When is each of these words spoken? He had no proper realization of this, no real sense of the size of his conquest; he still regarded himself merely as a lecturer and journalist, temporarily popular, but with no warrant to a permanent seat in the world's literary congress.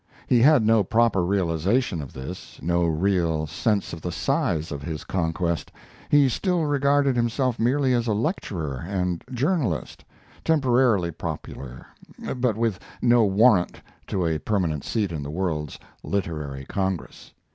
He 0.25 0.41
had 0.41 0.65
no 0.65 0.83
proper 0.83 1.23
realization 1.23 2.01
of 2.01 2.11
this, 2.13 2.59
no 2.63 2.85
real 2.85 3.45
sense 3.45 3.93
of 3.93 4.01
the 4.01 4.11
size 4.11 4.71
of 4.71 4.81
his 4.81 5.03
conquest; 5.03 5.71
he 6.09 6.27
still 6.27 6.63
regarded 6.63 7.15
himself 7.15 7.59
merely 7.59 7.93
as 7.93 8.07
a 8.07 8.13
lecturer 8.15 8.77
and 8.87 9.23
journalist, 9.31 10.03
temporarily 10.43 11.11
popular, 11.11 11.85
but 12.37 12.57
with 12.57 12.79
no 12.99 13.23
warrant 13.25 13.79
to 14.07 14.25
a 14.25 14.39
permanent 14.39 14.83
seat 14.83 15.11
in 15.11 15.21
the 15.21 15.29
world's 15.29 15.77
literary 16.01 16.65
congress. 16.65 17.31